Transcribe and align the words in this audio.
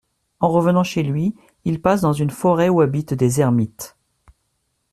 En 0.39 0.49
revenant 0.49 0.83
chez 0.83 1.03
lui, 1.03 1.35
il 1.63 1.79
passe 1.79 2.01
dans 2.01 2.11
une 2.11 2.31
forêt 2.31 2.69
où 2.69 2.81
habitent 2.81 3.13
des 3.13 3.39
ermites. 3.39 3.95